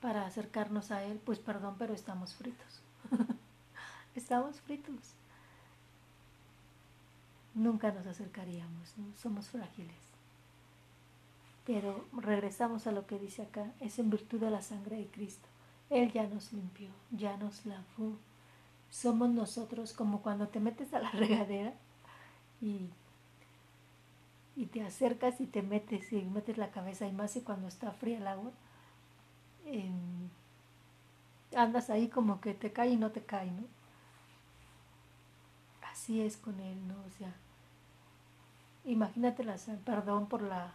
para 0.00 0.24
acercarnos 0.24 0.92
a 0.92 1.02
Él, 1.02 1.20
pues 1.24 1.40
perdón, 1.40 1.74
pero 1.76 1.92
estamos 1.92 2.36
fritos. 2.36 2.80
estamos 4.14 4.60
fritos. 4.60 5.14
Nunca 7.52 7.90
nos 7.90 8.06
acercaríamos, 8.06 8.94
somos 9.16 9.48
frágiles. 9.48 10.17
Pero 11.68 12.06
regresamos 12.12 12.86
a 12.86 12.92
lo 12.92 13.06
que 13.06 13.18
dice 13.18 13.42
acá, 13.42 13.74
es 13.78 13.98
en 13.98 14.08
virtud 14.08 14.40
de 14.40 14.50
la 14.50 14.62
sangre 14.62 14.96
de 14.96 15.06
Cristo. 15.08 15.46
Él 15.90 16.10
ya 16.10 16.26
nos 16.26 16.50
limpió, 16.54 16.88
ya 17.10 17.36
nos 17.36 17.66
lavó. 17.66 18.16
Somos 18.88 19.28
nosotros 19.28 19.92
como 19.92 20.22
cuando 20.22 20.48
te 20.48 20.60
metes 20.60 20.94
a 20.94 21.00
la 21.00 21.10
regadera 21.12 21.74
y 22.62 22.88
y 24.56 24.66
te 24.66 24.82
acercas 24.82 25.40
y 25.40 25.46
te 25.46 25.62
metes 25.62 26.12
y 26.12 26.22
metes 26.22 26.58
la 26.58 26.72
cabeza 26.72 27.06
y 27.06 27.12
más 27.12 27.36
y 27.36 27.42
cuando 27.42 27.68
está 27.68 27.92
fría 27.92 28.18
el 28.18 28.26
agua, 28.26 28.50
em, 29.66 30.28
andas 31.54 31.90
ahí 31.90 32.08
como 32.08 32.40
que 32.40 32.54
te 32.54 32.72
cae 32.72 32.90
y 32.90 32.96
no 32.96 33.12
te 33.12 33.22
cae, 33.22 33.52
¿no? 33.52 33.62
Así 35.92 36.22
es 36.22 36.36
con 36.38 36.58
él, 36.60 36.88
¿no? 36.88 36.94
O 37.06 37.10
sea, 37.18 37.32
imagínate 38.84 39.44
la 39.44 39.56
perdón 39.84 40.26
por 40.28 40.42
la 40.42 40.72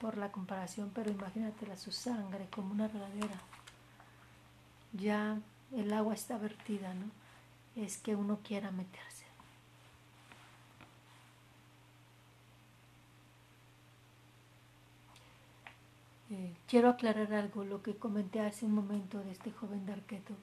por 0.00 0.16
la 0.16 0.32
comparación, 0.32 0.90
pero 0.94 1.10
imagínatela 1.10 1.76
su 1.76 1.92
sangre 1.92 2.48
como 2.54 2.72
una 2.72 2.88
regadera. 2.88 3.38
Ya 4.94 5.38
el 5.72 5.92
agua 5.92 6.14
está 6.14 6.38
vertida, 6.38 6.94
¿no? 6.94 7.06
Es 7.76 7.98
que 7.98 8.16
uno 8.16 8.40
quiera 8.42 8.70
meterse. 8.70 9.26
Eh, 16.30 16.54
quiero 16.66 16.88
aclarar 16.88 17.34
algo, 17.34 17.64
lo 17.64 17.82
que 17.82 17.96
comenté 17.96 18.40
hace 18.40 18.64
un 18.64 18.74
momento 18.74 19.18
de 19.18 19.32
este 19.32 19.52
joven 19.52 19.84
de 19.84 19.92
Arqueto. 19.92 20.34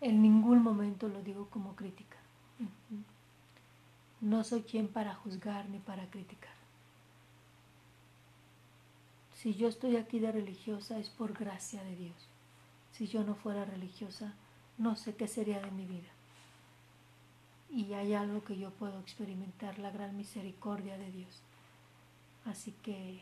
En 0.00 0.20
ningún 0.20 0.62
momento 0.62 1.08
lo 1.08 1.22
digo 1.22 1.48
como 1.48 1.74
crítica. 1.74 2.16
No 4.20 4.44
soy 4.44 4.62
quien 4.62 4.88
para 4.88 5.14
juzgar 5.14 5.68
ni 5.68 5.78
para 5.78 6.10
criticar. 6.10 6.57
Si 9.38 9.54
yo 9.54 9.68
estoy 9.68 9.94
aquí 9.94 10.18
de 10.18 10.32
religiosa 10.32 10.98
es 10.98 11.10
por 11.10 11.32
gracia 11.32 11.84
de 11.84 11.94
Dios. 11.94 12.28
Si 12.90 13.06
yo 13.06 13.22
no 13.22 13.36
fuera 13.36 13.64
religiosa, 13.64 14.34
no 14.78 14.96
sé 14.96 15.14
qué 15.14 15.28
sería 15.28 15.60
de 15.60 15.70
mi 15.70 15.86
vida. 15.86 16.08
Y 17.70 17.92
hay 17.92 18.14
algo 18.14 18.42
que 18.42 18.58
yo 18.58 18.70
puedo 18.72 18.98
experimentar, 18.98 19.78
la 19.78 19.92
gran 19.92 20.16
misericordia 20.16 20.98
de 20.98 21.12
Dios. 21.12 21.40
Así 22.46 22.72
que 22.82 23.20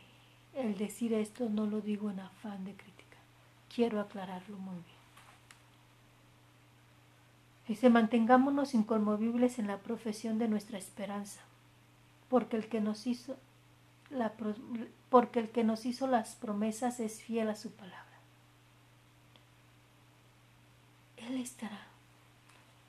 el 0.54 0.78
decir 0.78 1.12
esto 1.12 1.50
no 1.50 1.66
lo 1.66 1.82
digo 1.82 2.10
en 2.10 2.20
afán 2.20 2.64
de 2.64 2.74
crítica. 2.74 3.18
Quiero 3.74 4.00
aclararlo 4.00 4.56
muy 4.56 4.76
bien. 4.76 4.96
Dice, 7.68 7.90
mantengámonos 7.90 8.72
inconmovibles 8.72 9.58
en 9.58 9.66
la 9.66 9.80
profesión 9.80 10.38
de 10.38 10.48
nuestra 10.48 10.78
esperanza, 10.78 11.42
porque 12.30 12.56
el 12.56 12.68
que 12.70 12.80
nos 12.80 13.06
hizo 13.06 13.36
porque 15.08 15.40
el 15.40 15.50
que 15.50 15.64
nos 15.64 15.86
hizo 15.86 16.06
las 16.06 16.36
promesas 16.36 17.00
es 17.00 17.22
fiel 17.22 17.48
a 17.48 17.56
su 17.56 17.72
palabra. 17.72 18.04
Él 21.16 21.40
estará. 21.40 21.86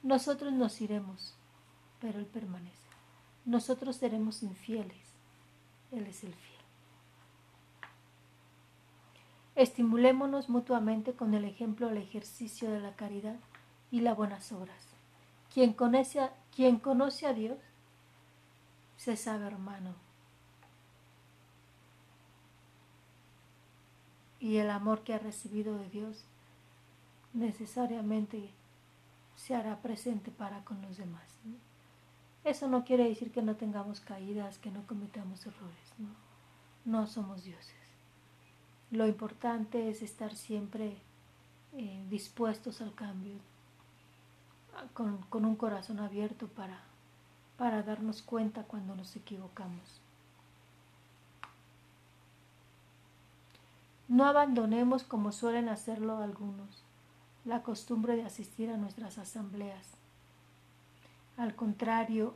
Nosotros 0.03 0.53
nos 0.53 0.79
iremos, 0.81 1.35
pero 1.99 2.19
Él 2.19 2.25
permanece. 2.25 2.77
Nosotros 3.45 3.95
seremos 3.95 4.43
infieles, 4.43 5.13
Él 5.91 6.05
es 6.05 6.23
el 6.23 6.33
fiel. 6.33 6.57
Estimulémonos 9.55 10.49
mutuamente 10.49 11.13
con 11.13 11.33
el 11.33 11.43
ejemplo 11.45 11.87
del 11.87 11.97
ejercicio 11.97 12.69
de 12.69 12.79
la 12.79 12.95
caridad 12.95 13.37
y 13.89 14.01
las 14.01 14.15
buenas 14.15 14.51
obras. 14.51 14.85
Quien 15.51 15.73
conoce 15.73 16.19
a 17.25 17.33
Dios 17.33 17.57
se 18.97 19.15
sabe 19.15 19.47
hermano. 19.47 20.06
Y 24.47 24.59
el 24.59 24.69
amor 24.69 25.03
que 25.03 25.13
ha 25.13 25.19
recibido 25.19 25.77
de 25.77 25.89
Dios 25.89 26.23
necesariamente 27.33 28.49
se 29.35 29.53
hará 29.53 29.81
presente 29.81 30.31
para 30.31 30.63
con 30.63 30.81
los 30.81 30.95
demás. 30.95 31.27
Eso 32.45 32.69
no 32.69 32.85
quiere 32.85 33.09
decir 33.09 33.29
que 33.33 33.41
no 33.41 33.57
tengamos 33.57 33.99
caídas, 33.99 34.57
que 34.57 34.71
no 34.71 34.87
cometamos 34.87 35.45
errores. 35.45 35.93
No, 35.97 36.11
no 36.85 37.07
somos 37.07 37.43
dioses. 37.43 37.75
Lo 38.89 39.05
importante 39.05 39.89
es 39.89 40.01
estar 40.01 40.33
siempre 40.33 40.95
eh, 41.73 42.05
dispuestos 42.09 42.79
al 42.79 42.95
cambio, 42.95 43.35
con, 44.93 45.17
con, 45.23 45.43
un 45.43 45.57
corazón 45.57 45.99
abierto 45.99 46.47
para, 46.47 46.79
para 47.57 47.83
darnos 47.83 48.21
cuenta 48.21 48.63
cuando 48.63 48.95
nos 48.95 49.13
equivocamos. 49.17 49.99
No 54.07 54.25
abandonemos, 54.25 55.03
como 55.03 55.31
suelen 55.31 55.67
hacerlo 55.67 56.17
algunos, 56.19 56.83
la 57.43 57.61
costumbre 57.61 58.15
de 58.15 58.23
asistir 58.23 58.69
a 58.69 58.77
nuestras 58.77 59.17
asambleas. 59.17 59.85
Al 61.35 61.55
contrario, 61.55 62.35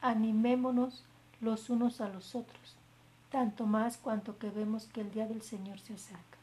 animémonos 0.00 1.04
los 1.40 1.70
unos 1.70 2.00
a 2.00 2.08
los 2.08 2.34
otros, 2.34 2.76
tanto 3.30 3.66
más 3.66 3.96
cuanto 3.96 4.38
que 4.38 4.50
vemos 4.50 4.84
que 4.86 5.00
el 5.00 5.10
día 5.10 5.26
del 5.26 5.42
Señor 5.42 5.80
se 5.80 5.94
acerca. 5.94 6.38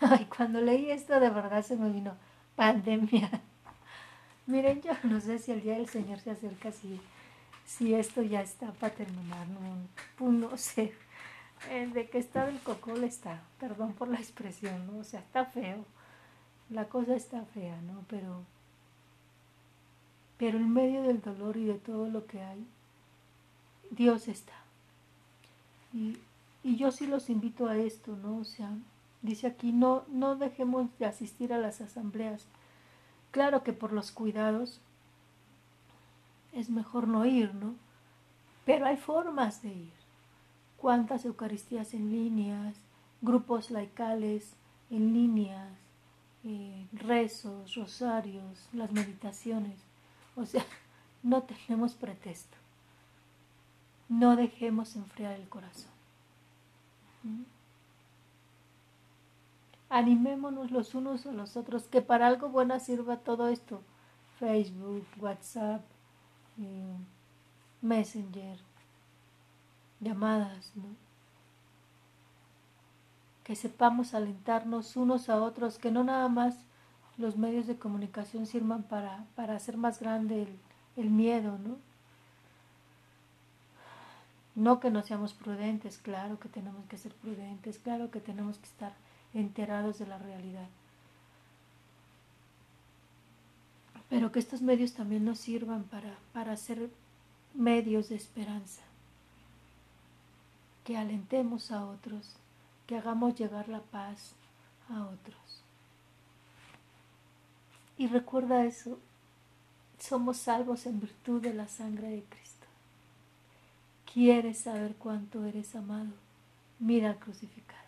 Ay, 0.00 0.26
cuando 0.26 0.60
leí 0.60 0.90
esto 0.90 1.18
de 1.18 1.30
verdad 1.30 1.64
se 1.64 1.76
me 1.76 1.90
vino 1.90 2.14
pandemia. 2.54 3.30
Miren, 4.46 4.82
yo 4.82 4.92
no 5.04 5.20
sé 5.20 5.38
si 5.38 5.52
el 5.52 5.62
día 5.62 5.76
del 5.76 5.88
Señor 5.88 6.20
se 6.20 6.30
acerca, 6.30 6.70
si, 6.70 7.00
si 7.66 7.94
esto 7.94 8.22
ya 8.22 8.42
está 8.42 8.72
para 8.72 8.94
terminar, 8.94 9.46
no, 9.48 10.30
no 10.30 10.56
sé. 10.56 10.92
Eh, 11.68 11.86
de 11.92 12.08
que 12.08 12.18
está 12.18 12.46
del 12.46 12.58
cocol 12.60 13.04
está, 13.04 13.42
perdón 13.58 13.92
por 13.92 14.08
la 14.08 14.18
expresión, 14.18 14.86
¿no? 14.86 15.00
O 15.00 15.04
sea, 15.04 15.20
está 15.20 15.44
feo. 15.44 15.84
La 16.70 16.88
cosa 16.88 17.14
está 17.14 17.44
fea, 17.44 17.80
¿no? 17.82 18.04
Pero, 18.08 18.44
pero 20.38 20.58
en 20.58 20.72
medio 20.72 21.02
del 21.02 21.20
dolor 21.20 21.56
y 21.56 21.66
de 21.66 21.74
todo 21.74 22.08
lo 22.08 22.26
que 22.26 22.40
hay, 22.40 22.66
Dios 23.90 24.28
está. 24.28 24.54
Y, 25.92 26.16
y 26.62 26.76
yo 26.76 26.92
sí 26.92 27.06
los 27.06 27.28
invito 27.28 27.68
a 27.68 27.76
esto, 27.76 28.16
¿no? 28.16 28.38
O 28.38 28.44
sea, 28.44 28.70
dice 29.22 29.46
aquí, 29.46 29.72
no, 29.72 30.04
no 30.08 30.36
dejemos 30.36 30.86
de 30.98 31.06
asistir 31.06 31.52
a 31.52 31.58
las 31.58 31.80
asambleas. 31.80 32.46
Claro 33.32 33.62
que 33.62 33.72
por 33.72 33.92
los 33.92 34.12
cuidados 34.12 34.80
es 36.52 36.70
mejor 36.70 37.06
no 37.06 37.26
ir, 37.26 37.54
¿no? 37.54 37.74
Pero 38.64 38.86
hay 38.86 38.96
formas 38.96 39.62
de 39.62 39.68
ir 39.68 39.99
cuántas 40.80 41.24
Eucaristías 41.24 41.92
en 41.94 42.10
líneas, 42.10 42.74
grupos 43.20 43.70
laicales 43.70 44.54
en 44.90 45.12
líneas, 45.12 45.68
eh, 46.44 46.86
rezos, 46.92 47.74
rosarios, 47.74 48.68
las 48.72 48.90
meditaciones. 48.90 49.78
O 50.36 50.46
sea, 50.46 50.64
no 51.22 51.42
tenemos 51.42 51.94
pretexto. 51.94 52.56
No 54.08 54.36
dejemos 54.36 54.96
enfriar 54.96 55.34
el 55.34 55.48
corazón. 55.48 55.90
Animémonos 59.88 60.70
los 60.70 60.94
unos 60.94 61.26
a 61.26 61.32
los 61.32 61.56
otros, 61.56 61.84
que 61.84 62.00
para 62.00 62.26
algo 62.26 62.48
bueno 62.48 62.80
sirva 62.80 63.18
todo 63.18 63.48
esto. 63.48 63.82
Facebook, 64.38 65.06
WhatsApp, 65.20 65.82
eh, 66.58 66.96
Messenger, 67.82 68.58
llamadas, 70.00 70.72
¿no? 70.74 70.84
Que 73.44 73.54
sepamos 73.54 74.14
alentarnos 74.14 74.96
unos 74.96 75.28
a 75.28 75.42
otros, 75.42 75.78
que 75.78 75.90
no 75.90 76.04
nada 76.04 76.28
más 76.28 76.56
los 77.18 77.36
medios 77.36 77.66
de 77.66 77.78
comunicación 77.78 78.46
sirvan 78.46 78.82
para, 78.82 79.24
para 79.34 79.54
hacer 79.56 79.76
más 79.76 80.00
grande 80.00 80.42
el, 80.42 80.58
el 80.96 81.10
miedo, 81.10 81.58
¿no? 81.58 81.76
No 84.54 84.80
que 84.80 84.90
no 84.90 85.02
seamos 85.02 85.32
prudentes, 85.32 85.98
claro 85.98 86.38
que 86.40 86.48
tenemos 86.48 86.84
que 86.86 86.98
ser 86.98 87.14
prudentes, 87.14 87.78
claro 87.78 88.10
que 88.10 88.20
tenemos 88.20 88.58
que 88.58 88.66
estar 88.66 88.92
enterados 89.32 89.98
de 89.98 90.06
la 90.06 90.18
realidad. 90.18 90.68
Pero 94.08 94.32
que 94.32 94.40
estos 94.40 94.60
medios 94.60 94.94
también 94.94 95.24
nos 95.24 95.38
sirvan 95.38 95.84
para, 95.84 96.18
para 96.32 96.56
ser 96.56 96.90
medios 97.54 98.08
de 98.08 98.16
esperanza 98.16 98.82
que 100.84 100.96
alentemos 100.96 101.70
a 101.70 101.84
otros, 101.84 102.36
que 102.86 102.96
hagamos 102.96 103.34
llegar 103.34 103.68
la 103.68 103.80
paz 103.80 104.34
a 104.88 105.04
otros. 105.04 105.62
Y 107.96 108.06
recuerda 108.06 108.64
eso, 108.64 108.98
somos 109.98 110.38
salvos 110.38 110.86
en 110.86 111.00
virtud 111.00 111.42
de 111.42 111.52
la 111.52 111.68
sangre 111.68 112.08
de 112.08 112.24
Cristo. 112.24 112.66
¿Quieres 114.12 114.58
saber 114.58 114.96
cuánto 114.96 115.44
eres 115.44 115.76
amado? 115.76 116.10
Mira 116.78 117.10
al 117.10 117.18
crucificado. 117.18 117.78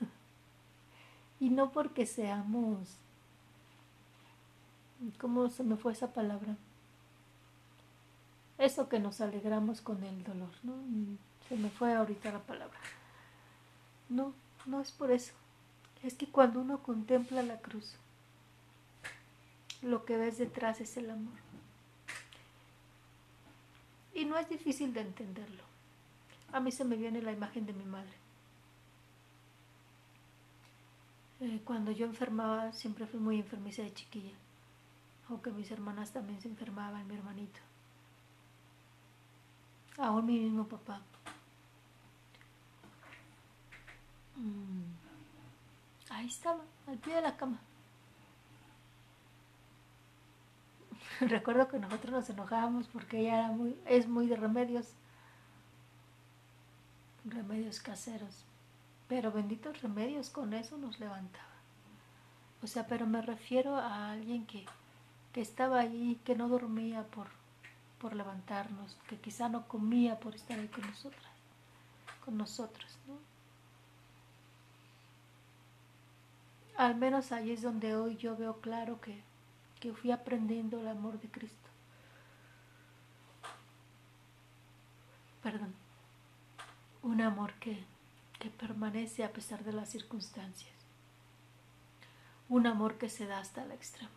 y 1.40 1.50
no 1.50 1.70
porque 1.70 2.04
seamos, 2.04 2.96
¿cómo 5.18 5.48
se 5.48 5.62
me 5.62 5.76
fue 5.76 5.92
esa 5.92 6.12
palabra? 6.12 6.56
Eso 8.58 8.88
que 8.88 8.98
nos 8.98 9.20
alegramos 9.20 9.80
con 9.80 10.02
el 10.02 10.22
dolor, 10.24 10.50
¿no? 10.64 10.74
Se 11.50 11.56
me 11.56 11.68
fue 11.68 11.92
ahorita 11.92 12.30
la 12.30 12.38
palabra. 12.38 12.78
No, 14.08 14.32
no 14.66 14.80
es 14.80 14.92
por 14.92 15.10
eso. 15.10 15.32
Es 16.00 16.14
que 16.14 16.28
cuando 16.28 16.60
uno 16.60 16.80
contempla 16.80 17.42
la 17.42 17.58
cruz, 17.58 17.96
lo 19.82 20.04
que 20.04 20.16
ves 20.16 20.38
detrás 20.38 20.80
es 20.80 20.96
el 20.96 21.10
amor. 21.10 21.34
Y 24.14 24.26
no 24.26 24.38
es 24.38 24.48
difícil 24.48 24.94
de 24.94 25.00
entenderlo. 25.00 25.64
A 26.52 26.60
mí 26.60 26.70
se 26.70 26.84
me 26.84 26.94
viene 26.94 27.20
la 27.20 27.32
imagen 27.32 27.66
de 27.66 27.72
mi 27.72 27.84
madre. 27.84 28.14
Eh, 31.40 31.60
cuando 31.64 31.90
yo 31.90 32.06
enfermaba, 32.06 32.72
siempre 32.72 33.08
fui 33.08 33.18
muy 33.18 33.40
enfermiza 33.40 33.82
de 33.82 33.92
chiquilla. 33.92 34.36
Aunque 35.28 35.50
mis 35.50 35.72
hermanas 35.72 36.12
también 36.12 36.40
se 36.40 36.46
enfermaban, 36.46 37.08
mi 37.08 37.16
hermanito. 37.16 37.58
Aún 39.98 40.26
mi 40.26 40.38
mismo 40.38 40.68
papá. 40.68 41.02
Mm. 44.29 44.29
Ahí 46.10 46.26
estaba, 46.26 46.60
al 46.86 46.98
pie 46.98 47.14
de 47.14 47.22
la 47.22 47.36
cama. 47.36 47.58
Recuerdo 51.20 51.68
que 51.68 51.78
nosotros 51.78 52.12
nos 52.12 52.30
enojábamos 52.30 52.88
porque 52.88 53.20
ella 53.20 53.38
era 53.38 53.48
muy, 53.48 53.76
es 53.86 54.08
muy 54.08 54.26
de 54.26 54.36
remedios, 54.36 54.88
remedios 57.24 57.80
caseros. 57.80 58.44
Pero 59.08 59.32
benditos 59.32 59.82
remedios, 59.82 60.30
con 60.30 60.52
eso 60.54 60.78
nos 60.78 61.00
levantaba. 61.00 61.46
O 62.62 62.66
sea, 62.66 62.86
pero 62.86 63.06
me 63.06 63.22
refiero 63.22 63.76
a 63.76 64.12
alguien 64.12 64.46
que, 64.46 64.66
que 65.32 65.40
estaba 65.40 65.80
ahí, 65.80 66.20
que 66.24 66.34
no 66.34 66.48
dormía 66.48 67.04
por, 67.04 67.28
por 67.98 68.14
levantarnos, 68.14 68.96
que 69.08 69.18
quizá 69.18 69.48
no 69.48 69.66
comía 69.66 70.20
por 70.20 70.34
estar 70.34 70.58
ahí 70.58 70.68
con 70.68 70.86
nosotras, 70.86 71.32
con 72.24 72.36
nosotros, 72.36 72.98
¿no? 73.06 73.14
Al 76.80 76.94
menos 76.96 77.30
ahí 77.30 77.50
es 77.50 77.60
donde 77.60 77.94
hoy 77.94 78.16
yo 78.16 78.38
veo 78.38 78.58
claro 78.62 79.02
que, 79.02 79.22
que 79.80 79.92
fui 79.92 80.12
aprendiendo 80.12 80.80
el 80.80 80.88
amor 80.88 81.20
de 81.20 81.28
Cristo. 81.28 81.68
Perdón. 85.42 85.74
Un 87.02 87.20
amor 87.20 87.52
que, 87.60 87.84
que 88.38 88.48
permanece 88.48 89.24
a 89.24 89.30
pesar 89.30 89.62
de 89.62 89.74
las 89.74 89.90
circunstancias. 89.90 90.72
Un 92.48 92.66
amor 92.66 92.96
que 92.96 93.10
se 93.10 93.26
da 93.26 93.40
hasta 93.40 93.62
el 93.62 93.72
extremo. 93.72 94.08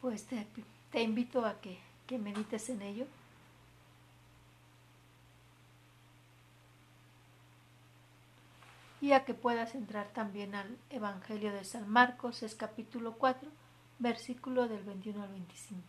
Pues 0.00 0.24
te, 0.24 0.46
te 0.90 1.02
invito 1.02 1.44
a 1.44 1.60
que, 1.60 1.78
que 2.06 2.16
medites 2.16 2.70
en 2.70 2.80
ello. 2.80 3.06
Y 9.00 9.12
a 9.12 9.24
que 9.24 9.34
puedas 9.34 9.74
entrar 9.74 10.08
también 10.08 10.54
al 10.54 10.76
Evangelio 10.90 11.52
de 11.52 11.64
San 11.64 11.88
Marcos, 11.88 12.42
es 12.42 12.54
capítulo 12.54 13.14
4, 13.18 13.48
versículo 13.98 14.68
del 14.68 14.82
21 14.84 15.22
al 15.22 15.28
25. 15.30 15.82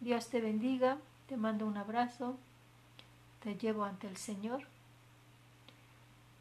Dios 0.00 0.28
te 0.28 0.40
bendiga, 0.40 0.98
te 1.28 1.36
mando 1.36 1.66
un 1.66 1.76
abrazo, 1.76 2.36
te 3.40 3.56
llevo 3.56 3.84
ante 3.84 4.08
el 4.08 4.16
Señor 4.16 4.66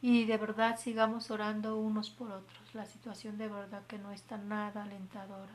y 0.02 0.26
de 0.26 0.38
verdad 0.38 0.80
sigamos 0.80 1.30
orando 1.30 1.78
unos 1.78 2.10
por 2.10 2.32
otros. 2.32 2.74
La 2.74 2.86
situación 2.86 3.38
de 3.38 3.48
verdad 3.48 3.86
que 3.88 4.00
no 4.00 4.12
está 4.12 4.38
nada 4.38 4.84
alentadora. 4.84 5.54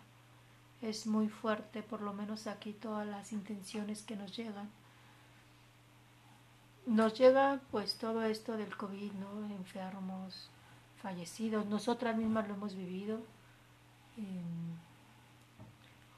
Es 0.83 1.07
muy 1.07 1.29
fuerte, 1.29 1.83
por 1.83 2.01
lo 2.01 2.13
menos 2.13 2.47
aquí 2.47 2.73
todas 2.73 3.07
las 3.07 3.33
intenciones 3.33 4.03
que 4.03 4.15
nos 4.15 4.37
llegan. 4.37 4.71
Nos 6.87 7.19
llega 7.19 7.61
pues 7.73 7.97
todo 7.97 8.23
esto 8.23 8.57
del 8.57 8.77
COVID, 8.77 9.13
¿no? 9.15 9.45
Enfermos, 9.47 10.49
fallecidos. 11.03 11.67
Nosotras 11.67 12.17
mismas 12.17 12.47
lo 12.47 12.55
hemos 12.55 12.77
vivido. 12.77 13.19
Em, 14.17 14.77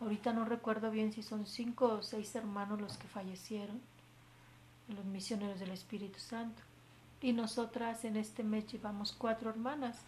ahorita 0.00 0.33
no 0.35 0.44
recuerdo 0.44 0.90
bien 0.90 1.12
si 1.12 1.22
son 1.22 1.46
cinco 1.46 1.87
o 1.87 2.02
seis 2.02 2.35
hermanos 2.35 2.81
los 2.81 2.98
que 2.98 3.09
fallecieron, 3.09 3.81
los 4.88 5.04
misioneros 5.07 5.59
del 5.59 5.70
Espíritu 5.70 6.18
Santo. 6.18 6.62
Y 7.22 7.33
nosotras 7.33 8.04
en 8.04 8.16
este 8.16 8.44
mes 8.44 8.66
llevamos 8.70 9.12
cuatro 9.12 9.48
hermanas. 9.50 9.98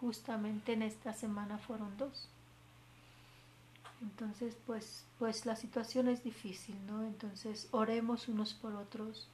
Justamente 0.00 0.72
en 0.72 0.82
esta 0.82 1.12
semana 1.12 1.58
fueron 1.58 1.96
dos. 1.98 2.28
Entonces, 4.00 4.56
pues, 4.66 5.04
pues 5.18 5.46
la 5.46 5.56
situación 5.56 6.08
es 6.08 6.24
difícil, 6.24 6.76
¿no? 6.86 7.02
Entonces, 7.04 7.68
oremos 7.70 8.28
unos 8.28 8.52
por 8.54 8.74
otros, 8.74 9.28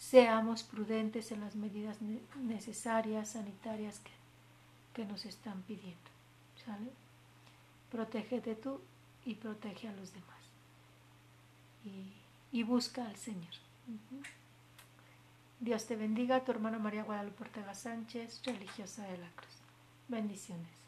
seamos 0.00 0.62
prudentes 0.62 1.30
en 1.30 1.40
las 1.42 1.54
medidas 1.54 1.98
necesarias, 2.42 3.32
sanitarias 3.32 4.00
que, 4.00 4.10
que 4.94 5.04
nos 5.04 5.26
están 5.26 5.60
pidiendo, 5.62 6.10
¿sale? 6.64 6.90
Protégete 7.92 8.54
tú 8.54 8.80
y 9.26 9.34
protege 9.34 9.88
a 9.88 9.92
los 9.92 10.12
demás. 10.14 10.40
Y, 11.84 12.14
y 12.50 12.62
busca 12.62 13.06
al 13.06 13.16
Señor. 13.16 13.52
Dios 15.60 15.86
te 15.86 15.96
bendiga, 15.96 16.44
tu 16.44 16.52
hermana 16.52 16.78
María 16.78 17.04
Guadalupe 17.04 17.44
Ortega 17.44 17.74
Sánchez, 17.74 18.40
religiosa 18.46 19.04
de 19.04 19.18
la 19.18 19.28
Cruz. 19.32 19.52
Bendiciones. 20.08 20.79